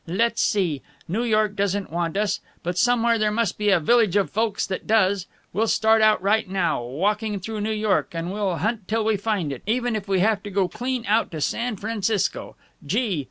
"Let's 0.07 0.41
see. 0.41 0.81
New 1.07 1.21
York 1.21 1.55
doesn't 1.55 1.91
want 1.91 2.17
us. 2.17 2.39
But 2.63 2.75
somewhere 2.75 3.19
there 3.19 3.29
must 3.29 3.59
be 3.59 3.69
a 3.69 3.79
village 3.79 4.15
of 4.15 4.31
folks 4.31 4.65
that 4.65 4.87
does. 4.87 5.27
We'll 5.53 5.67
start 5.67 6.01
out 6.01 6.19
right 6.23 6.49
now, 6.49 6.81
walking 6.83 7.39
through 7.39 7.61
New 7.61 7.69
York, 7.69 8.09
and 8.15 8.31
we'll 8.33 8.55
hunt 8.55 8.87
till 8.87 9.05
we 9.05 9.15
find 9.15 9.53
it, 9.53 9.61
even 9.67 9.95
if 9.95 10.07
we 10.07 10.19
have 10.21 10.41
to 10.41 10.49
go 10.49 10.67
clean 10.67 11.05
out 11.07 11.29
to 11.33 11.39
San 11.39 11.75
Francisco. 11.75 12.55
Gee! 12.83 13.19